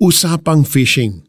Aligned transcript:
Usapang 0.00 0.64
fishing. 0.64 1.28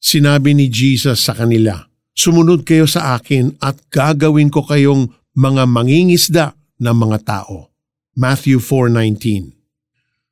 Sinabi 0.00 0.56
ni 0.56 0.72
Jesus 0.72 1.20
sa 1.20 1.36
kanila, 1.36 1.84
Sumunod 2.16 2.64
kayo 2.64 2.88
sa 2.88 3.12
akin 3.12 3.60
at 3.60 3.76
gagawin 3.92 4.48
ko 4.48 4.64
kayong 4.64 5.12
mga 5.36 5.68
mangingisda 5.68 6.56
ng 6.80 6.96
mga 6.96 7.18
tao. 7.28 7.76
Matthew 8.16 8.64
4.19 8.64 9.52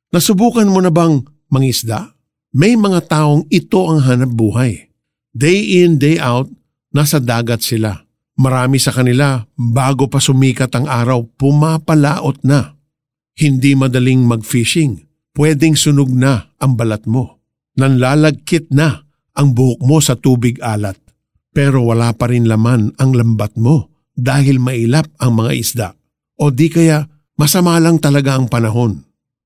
Nasubukan 0.09 0.65
mo 0.65 0.81
na 0.81 0.89
bang 0.89 1.21
mangisda? 1.45 2.17
May 2.57 2.73
mga 2.73 3.05
taong 3.05 3.45
ito 3.53 3.85
ang 3.85 4.01
hanap 4.01 4.33
buhay. 4.33 4.89
Day 5.29 5.85
in, 5.85 6.01
day 6.01 6.17
out, 6.17 6.49
nasa 6.89 7.21
dagat 7.21 7.61
sila. 7.61 8.01
Marami 8.33 8.81
sa 8.81 8.89
kanila, 8.89 9.45
bago 9.53 10.09
pa 10.09 10.17
sumikat 10.17 10.73
ang 10.73 10.89
araw, 10.89 11.21
pumapalaot 11.37 12.41
na. 12.41 12.73
Hindi 13.37 13.77
madaling 13.77 14.25
mag-fishing. 14.25 15.05
Pwedeng 15.37 15.77
sunog 15.77 16.09
na 16.09 16.49
ang 16.57 16.73
balat 16.73 17.05
mo. 17.05 17.34
Nanlalagkit 17.75 18.71
na 18.71 19.03
ang 19.35 19.51
buhok 19.51 19.83
mo 19.83 19.99
sa 19.99 20.15
tubig 20.15 20.59
alat. 20.63 20.95
Pero 21.55 21.87
wala 21.87 22.11
pa 22.15 22.31
rin 22.31 22.47
laman 22.47 22.95
ang 22.99 23.11
lambat 23.15 23.55
mo 23.55 23.91
dahil 24.15 24.59
mailap 24.59 25.11
ang 25.19 25.39
mga 25.39 25.51
isda. 25.55 25.87
O 26.39 26.51
di 26.51 26.71
kaya 26.71 27.07
masama 27.39 27.79
lang 27.79 27.99
talaga 27.99 28.35
ang 28.35 28.47
panahon. 28.47 29.03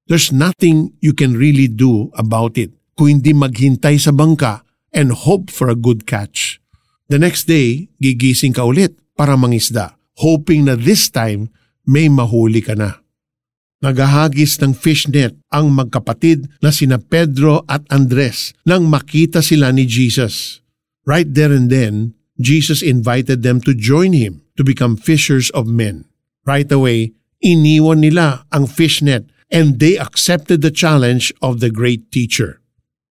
There's 0.10 0.34
nothing 0.34 0.98
you 1.06 1.14
can 1.14 1.38
really 1.38 1.70
do 1.70 2.10
about 2.18 2.58
it 2.58 2.74
kung 2.98 3.22
hindi 3.22 3.34
maghintay 3.34 4.02
sa 4.02 4.10
bangka 4.10 4.66
and 4.90 5.14
hope 5.14 5.54
for 5.54 5.70
a 5.70 5.78
good 5.78 6.10
catch. 6.10 6.58
The 7.10 7.22
next 7.22 7.46
day, 7.46 7.90
gigising 8.02 8.58
ka 8.58 8.66
ulit 8.66 8.98
para 9.14 9.38
mangisda, 9.38 9.98
hoping 10.18 10.66
na 10.66 10.78
this 10.78 11.10
time 11.14 11.54
may 11.86 12.10
mahuli 12.10 12.62
ka 12.62 12.74
na. 12.78 13.02
Nagahagis 13.80 14.60
ng 14.60 14.76
fishnet 14.76 15.40
ang 15.56 15.72
magkapatid 15.72 16.52
na 16.60 16.68
sina 16.68 17.00
Pedro 17.00 17.64
at 17.72 17.88
Andres 17.88 18.52
nang 18.68 18.92
makita 18.92 19.40
sila 19.40 19.72
ni 19.72 19.88
Jesus. 19.88 20.60
Right 21.08 21.28
there 21.28 21.56
and 21.56 21.72
then, 21.72 22.12
Jesus 22.36 22.84
invited 22.84 23.40
them 23.40 23.64
to 23.64 23.72
join 23.72 24.12
him 24.12 24.44
to 24.60 24.68
become 24.68 25.00
fishers 25.00 25.48
of 25.56 25.64
men. 25.64 26.04
Right 26.44 26.68
away, 26.68 27.16
iniwan 27.40 28.04
nila 28.04 28.44
ang 28.52 28.68
fishnet 28.68 29.32
and 29.48 29.80
they 29.80 29.96
accepted 29.96 30.60
the 30.60 30.76
challenge 30.76 31.32
of 31.40 31.64
the 31.64 31.72
great 31.72 32.12
teacher. 32.12 32.60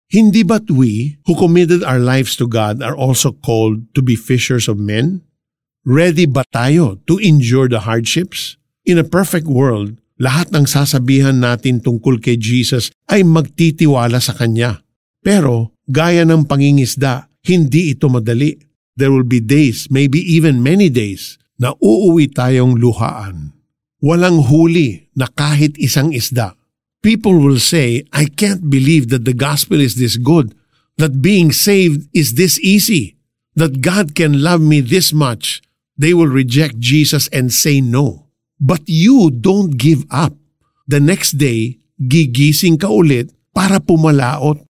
Hindi 0.07 0.43
ba't 0.43 0.71
we, 0.71 1.19
who 1.27 1.35
committed 1.35 1.83
our 1.83 1.99
lives 1.99 2.35
to 2.39 2.47
God, 2.47 2.83
are 2.83 2.95
also 2.95 3.31
called 3.31 3.87
to 3.95 4.03
be 4.03 4.15
fishers 4.15 4.67
of 4.67 4.79
men? 4.79 5.23
Ready 5.83 6.27
ba 6.27 6.43
tayo 6.52 6.99
to 7.07 7.19
endure 7.19 7.67
the 7.67 7.87
hardships? 7.87 8.55
In 8.87 8.95
a 8.95 9.07
perfect 9.07 9.47
world, 9.47 9.99
lahat 10.17 10.49
ng 10.53 10.65
sasabihan 10.65 11.37
natin 11.37 11.81
tungkol 11.81 12.17
kay 12.17 12.37
Jesus 12.37 12.89
ay 13.09 13.21
magtitiwala 13.21 14.17
sa 14.17 14.33
Kanya. 14.33 14.81
Pero, 15.21 15.77
gaya 15.85 16.25
ng 16.25 16.45
pangingisda, 16.45 17.29
hindi 17.45 17.93
ito 17.93 18.09
madali. 18.09 18.57
There 18.97 19.13
will 19.13 19.29
be 19.29 19.37
days, 19.37 19.93
maybe 19.93 20.17
even 20.17 20.65
many 20.65 20.89
days, 20.89 21.37
na 21.61 21.77
uuwi 21.77 22.33
tayong 22.33 22.81
luhaan. 22.81 23.53
Walang 24.01 24.45
huli 24.49 25.09
na 25.13 25.29
kahit 25.29 25.77
isang 25.77 26.13
isda. 26.13 26.57
People 27.05 27.37
will 27.37 27.61
say, 27.61 28.05
I 28.09 28.25
can't 28.25 28.73
believe 28.73 29.13
that 29.13 29.25
the 29.25 29.37
gospel 29.37 29.77
is 29.77 30.02
this 30.02 30.17
good, 30.17 30.57
that 30.97 31.21
being 31.21 31.53
saved 31.53 32.09
is 32.09 32.33
this 32.33 32.57
easy, 32.61 33.17
that 33.53 33.85
God 33.85 34.17
can 34.17 34.41
love 34.41 34.65
me 34.65 34.81
this 34.81 35.13
much. 35.13 35.61
They 35.97 36.13
will 36.13 36.29
reject 36.29 36.77
Jesus 36.81 37.29
and 37.29 37.53
say 37.53 37.81
no. 37.81 38.27
But 38.58 38.86
you 38.89 39.30
don't 39.30 39.77
give 39.77 40.05
up. 40.09 40.33
The 40.89 41.02
next 41.02 41.38
day, 41.38 41.77
gigising 42.02 42.81
ka 42.81 42.89
ulit 42.89 43.30
para 43.53 43.77
pumalaot 43.77 44.67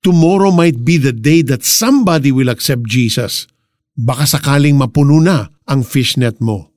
Tomorrow 0.00 0.48
might 0.48 0.80
be 0.80 0.96
the 0.96 1.12
day 1.12 1.44
that 1.52 1.60
somebody 1.60 2.32
will 2.32 2.48
accept 2.48 2.88
Jesus. 2.88 3.44
Baka 4.00 4.24
sakaling 4.24 4.80
mapuno 4.80 5.20
na 5.20 5.52
ang 5.68 5.84
fishnet 5.84 6.40
mo. 6.40 6.72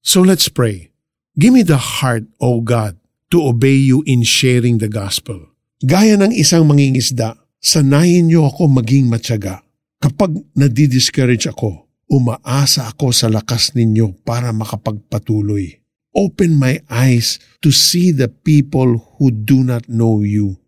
So 0.00 0.24
let's 0.24 0.48
pray. 0.48 0.88
Give 1.36 1.52
me 1.52 1.68
the 1.68 1.76
heart, 1.76 2.24
O 2.40 2.64
God, 2.64 2.96
to 3.28 3.44
obey 3.44 3.76
you 3.76 4.00
in 4.08 4.24
sharing 4.24 4.80
the 4.80 4.88
gospel. 4.88 5.52
Gaya 5.84 6.16
ng 6.16 6.32
isang 6.32 6.64
mangingisda, 6.64 7.36
sanayin 7.60 8.32
niyo 8.32 8.48
ako 8.48 8.72
maging 8.72 9.12
matyaga. 9.12 9.60
Kapag 10.00 10.32
nadidiscourage 10.56 11.52
ako, 11.52 11.92
umaasa 12.08 12.88
ako 12.88 13.12
sa 13.12 13.28
lakas 13.28 13.76
ninyo 13.76 14.16
para 14.24 14.48
makapagpatuloy. 14.48 15.81
Open 16.12 16.60
my 16.60 16.80
eyes 16.92 17.40
to 17.64 17.72
see 17.72 18.12
the 18.12 18.28
people 18.28 19.16
who 19.16 19.32
do 19.32 19.64
not 19.64 19.88
know 19.88 20.20
you 20.20 20.62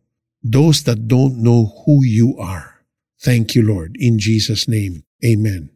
those 0.44 0.84
that 0.84 1.09
don't 1.09 1.41
know 1.41 1.72
who 1.88 2.05
you 2.05 2.37
are. 2.37 2.84
Thank 3.16 3.56
you, 3.56 3.65
Lord. 3.65 3.97
In 3.97 4.21
Jesus' 4.21 4.69
name, 4.69 5.09
Amen. 5.25 5.72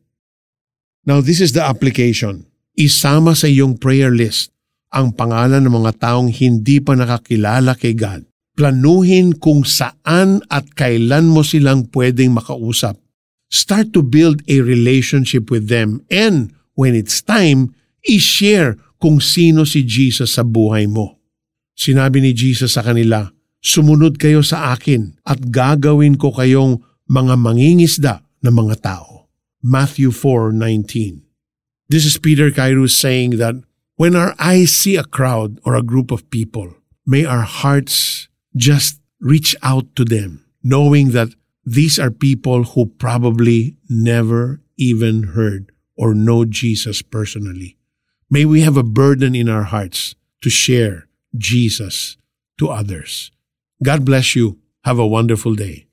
Now, 1.08 1.24
this 1.24 1.40
is 1.40 1.56
the 1.56 1.64
application. 1.64 2.44
Isama 2.76 3.32
sa 3.32 3.48
iyong 3.48 3.80
prayer 3.80 4.12
list 4.12 4.52
ang 4.92 5.16
pangalan 5.16 5.64
ng 5.64 5.72
mga 5.72 6.04
taong 6.04 6.28
hindi 6.28 6.84
pa 6.84 6.92
nakakilala 6.92 7.72
kay 7.80 7.96
God. 7.96 8.28
Planuhin 8.52 9.40
kung 9.40 9.64
saan 9.64 10.44
at 10.52 10.76
kailan 10.76 11.32
mo 11.32 11.40
silang 11.40 11.88
pwedeng 11.96 12.36
makausap. 12.36 13.00
Start 13.48 13.96
to 13.96 14.04
build 14.04 14.44
a 14.44 14.60
relationship 14.60 15.48
with 15.48 15.72
them 15.72 16.04
and 16.12 16.52
when 16.76 16.92
it's 16.92 17.24
time, 17.24 17.72
i-share 18.04 18.76
kung 18.98 19.22
sino 19.22 19.62
si 19.62 19.86
Jesus 19.86 20.36
sa 20.36 20.42
buhay 20.42 20.90
mo. 20.90 21.18
Sinabi 21.78 22.18
ni 22.18 22.34
Jesus 22.34 22.74
sa 22.74 22.82
kanila, 22.82 23.30
Sumunod 23.58 24.22
kayo 24.22 24.46
sa 24.46 24.70
akin 24.70 25.18
at 25.26 25.50
gagawin 25.50 26.14
ko 26.14 26.30
kayong 26.30 26.78
mga 27.10 27.34
mangingisda 27.34 28.22
ng 28.46 28.54
mga 28.54 28.74
tao. 28.86 29.26
Matthew 29.58 30.14
4:19. 30.14 31.26
This 31.90 32.06
is 32.06 32.22
Peter 32.22 32.54
Kairos 32.54 32.94
saying 32.94 33.42
that 33.42 33.58
when 33.98 34.14
our 34.14 34.36
eyes 34.38 34.70
see 34.70 34.94
a 34.94 35.06
crowd 35.06 35.58
or 35.66 35.74
a 35.74 35.82
group 35.82 36.14
of 36.14 36.30
people, 36.30 36.78
may 37.02 37.26
our 37.26 37.42
hearts 37.42 38.28
just 38.54 39.02
reach 39.18 39.58
out 39.66 39.90
to 39.98 40.06
them, 40.06 40.46
knowing 40.62 41.10
that 41.10 41.34
these 41.66 41.98
are 41.98 42.14
people 42.14 42.76
who 42.76 42.86
probably 42.86 43.74
never 43.90 44.62
even 44.78 45.34
heard 45.34 45.72
or 45.98 46.14
know 46.14 46.46
Jesus 46.46 47.02
personally. 47.02 47.77
May 48.30 48.44
we 48.44 48.60
have 48.60 48.76
a 48.76 48.82
burden 48.82 49.34
in 49.34 49.48
our 49.48 49.64
hearts 49.64 50.14
to 50.42 50.50
share 50.50 51.08
Jesus 51.36 52.16
to 52.58 52.68
others. 52.68 53.30
God 53.82 54.04
bless 54.04 54.36
you. 54.36 54.58
Have 54.84 54.98
a 54.98 55.06
wonderful 55.06 55.54
day. 55.54 55.87